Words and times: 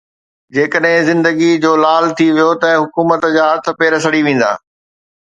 جيڪڏهن 0.55 1.05
زندگي 1.09 1.51
جو 1.67 1.75
لال 1.85 2.09
ٿي 2.21 2.29
ويو 2.39 2.49
ته 2.65 2.75
حڪومت 2.83 3.31
جا 3.39 3.47
هٿ 3.55 3.73
پير 3.79 4.03
سڙي 4.09 4.21
ويندا. 4.27 4.51